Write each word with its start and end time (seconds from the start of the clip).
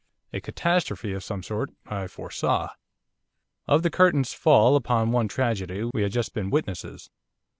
A 0.33 0.41
catastrophe 0.41 1.13
of 1.13 1.23
some 1.23 1.43
sort 1.43 1.69
I 1.85 2.07
foresaw. 2.07 2.69
Of 3.67 3.83
the 3.83 3.91
curtain's 3.91 4.33
fall 4.33 4.75
upon 4.75 5.11
one 5.11 5.27
tragedy 5.27 5.83
we 5.93 6.01
had 6.01 6.11
just 6.11 6.33
been 6.33 6.49
witnesses. 6.49 7.11